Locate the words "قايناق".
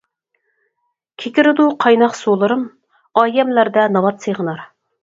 1.85-2.17